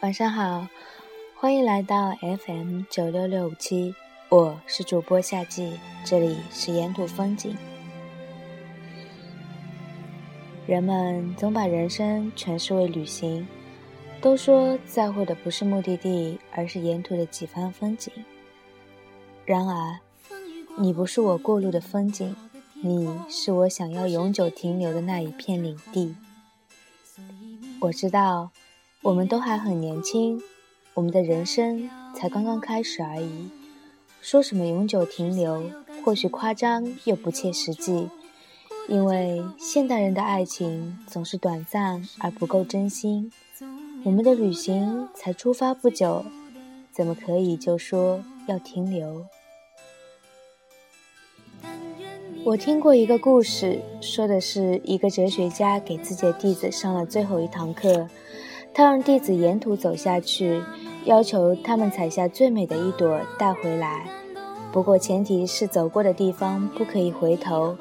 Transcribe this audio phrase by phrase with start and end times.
[0.00, 0.68] 晚上好，
[1.34, 3.92] 欢迎来到 FM 九六六五七，
[4.28, 7.56] 我是主播夏季，这里是沿途风景。
[10.68, 13.44] 人们总把人生诠释为旅行，
[14.20, 18.12] 都说在乎的不是目的地，而是沿途的几番风景。
[19.44, 19.98] 然而，
[20.78, 22.36] 你不是我过路的风景，
[22.74, 26.14] 你是我想要永久停留的那一片领地。
[27.80, 28.52] 我知道。
[29.00, 30.42] 我们都还很年轻，
[30.94, 33.48] 我们的人生才刚刚开始而已。
[34.20, 35.62] 说什么永久停留，
[36.04, 38.08] 或许夸张又不切实际。
[38.88, 43.30] 因为现代人的爱情总是短暂而不够真心。
[44.02, 46.24] 我们的旅行才出发不久，
[46.90, 49.26] 怎么可以就说要停留？
[52.44, 58.08] 我听过一个故事，说的是一个哲学家给自己的弟子上了最后一堂课。
[58.78, 60.62] 他让弟子沿途走下去，
[61.04, 64.06] 要求他们采下最美的一朵带回来。
[64.70, 67.76] 不过前提是走过的地方不可以回头。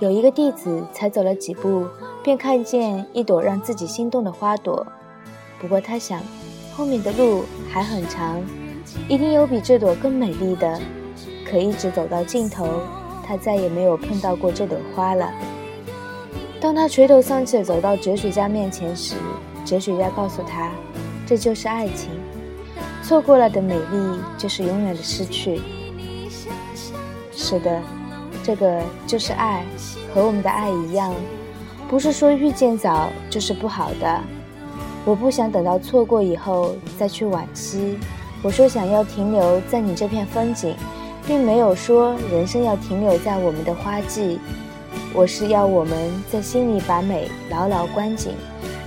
[0.00, 1.86] 有一个弟子才走了几步，
[2.24, 4.84] 便看见一朵让自己心动的花朵。
[5.60, 6.20] 不过他想，
[6.74, 8.42] 后面的路还很长，
[9.08, 10.80] 一定有比这朵更美丽的。
[11.48, 12.66] 可一直走到尽头，
[13.24, 15.32] 他再也没有碰到过这朵花了。
[16.60, 19.14] 当他垂头丧气地走到哲学家面前时，
[19.66, 20.70] 哲学家告诉他
[21.26, 22.08] ：“这就是爱情，
[23.02, 25.60] 错过了的美丽就是永远的失去。”
[27.34, 27.82] 是的，
[28.44, 29.64] 这个就是爱，
[30.14, 31.12] 和我们的爱一样，
[31.88, 34.20] 不是说遇见早就是不好的。
[35.04, 37.98] 我不想等到错过以后再去惋惜。
[38.42, 40.76] 我说想要停留在你这片风景，
[41.26, 44.38] 并没有说人生要停留在我们的花季。
[45.12, 48.32] 我是要我们在心里把美牢牢关紧。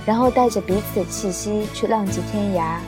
[0.06, 2.78] 然后带着彼此的气息去浪迹天涯，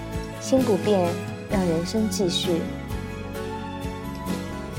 [0.40, 1.08] 心不变，
[1.50, 2.60] 让人生继续。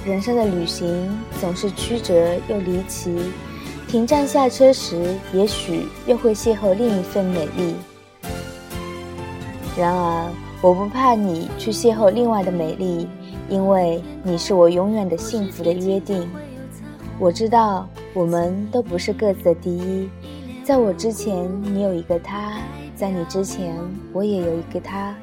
[0.06, 3.18] 人生的旅行总是曲折又离奇，
[3.88, 7.76] 停站下车时，也许又会邂逅另一份美丽。
[9.78, 10.30] 然而，
[10.62, 13.08] 我不怕你去邂逅另外的美丽，
[13.48, 16.30] 因为你是我永远的幸福的约定。
[17.18, 20.10] 我知道，我们都不是各自的第一。
[20.64, 22.54] 在我之前，你有一个他；
[22.96, 23.76] 在你之前，
[24.14, 25.14] 我也有一个他。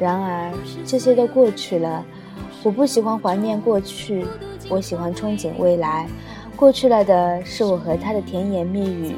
[0.00, 0.52] 然而，
[0.84, 2.04] 这些都过去了。
[2.64, 4.26] 我不喜欢怀念过去，
[4.68, 6.08] 我喜欢憧憬未来。
[6.56, 9.14] 过去了的是我和他的甜言蜜语，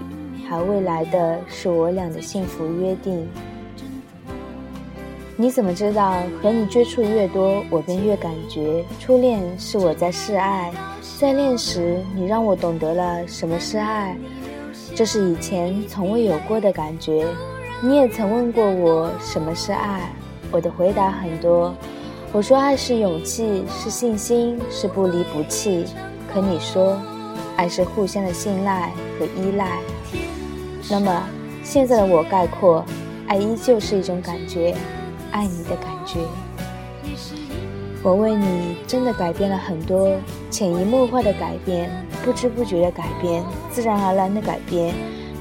[0.46, 3.26] 还未来的是我俩的幸福约定。
[5.38, 10.70] 你怎么知道和你接触越多，我便越感觉初恋是我在示爱？
[11.18, 14.14] 在恋时，你让我懂得了什么是爱。
[14.94, 17.26] 这是以前从未有过的感觉。
[17.82, 20.12] 你也曾问过我什么是爱，
[20.50, 21.74] 我的回答很多。
[22.32, 25.86] 我说爱是勇气，是信心，是不离不弃。
[26.32, 26.96] 可你说，
[27.56, 29.78] 爱是互相的信赖和依赖。
[30.88, 31.22] 那么
[31.64, 32.84] 现在的我概括，
[33.26, 34.74] 爱依旧是一种感觉，
[35.30, 36.20] 爱你的感觉。
[38.02, 40.10] 我为你真的改变了很多，
[40.50, 41.88] 潜移默化的改变，
[42.24, 44.92] 不知不觉的改变，自然而然的改变。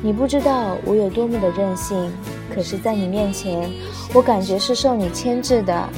[0.04, 2.12] 你不知道我有多么的任性，
[2.54, 3.68] 可是，在你面前，
[4.14, 5.90] 我感觉是受你牵制的。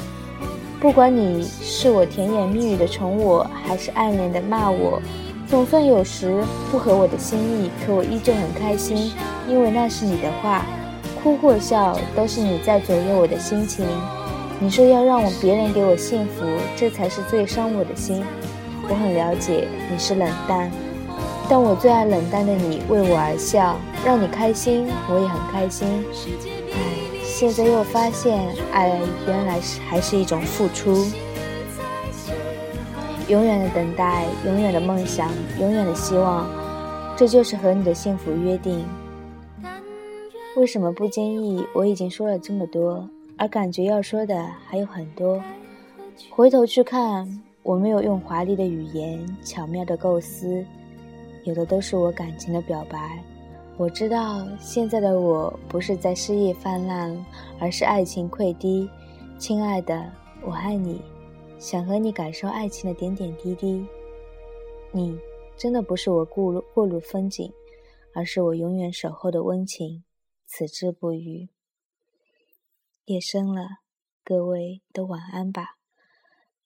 [0.79, 5.01] 不管你是我甜言蜜语的宠我，还是暗恋的骂我，
[5.47, 9.11] 总算有时不合我的心意，可我依旧很开心，
[9.49, 10.65] 因为那是你的话，
[11.21, 13.85] 哭或笑都是你在左右我的心情。
[14.63, 18.23] 你说要让我别人给我幸福，这才是最伤我的心。
[18.87, 20.71] 我很了解你是冷淡，
[21.49, 23.75] 但我最爱冷淡的你为我而笑，
[24.05, 26.05] 让你开心，我也很开心。
[26.71, 26.79] 唉，
[27.25, 28.41] 现在又发现
[28.71, 28.97] 爱
[29.27, 31.07] 原来是还是一种付出。
[33.27, 36.49] 永远的等待，永远的梦想，永远的希望，
[37.17, 38.85] 这就是和你的幸福约定。
[40.55, 41.67] 为什么不经意？
[41.73, 43.09] 我已经说了这么多。
[43.43, 45.43] 而感觉要说的还有很多，
[46.29, 47.27] 回头去看，
[47.61, 50.65] 我没有用华丽的语言巧妙的构思，
[51.43, 53.21] 有的都是我感情的表白。
[53.75, 57.13] 我知道现在的我不是在诗意泛滥，
[57.59, 58.89] 而是爱情溃堤。
[59.37, 60.09] 亲爱的，
[60.45, 61.01] 我爱你，
[61.59, 63.85] 想和你感受爱情的点点滴滴。
[64.93, 65.19] 你
[65.57, 67.51] 真的不是我过路过路风景，
[68.13, 70.01] 而是我永远守候的温情，
[70.45, 71.49] 此志不渝。
[73.05, 73.79] 夜深了，
[74.23, 75.75] 各位都晚安吧。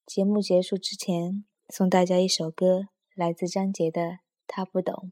[0.06, 4.02] 节目结束之前，送大家一首歌，来自张杰的
[4.46, 5.12] 《他不懂》。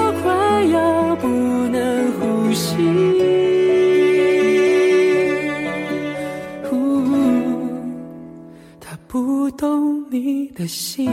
[10.61, 11.09] 的心。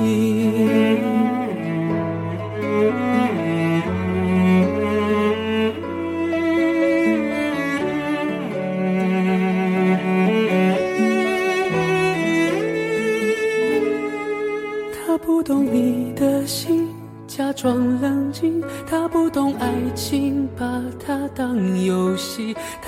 [14.93, 16.87] 他不懂你的心，
[17.27, 18.08] 假装冷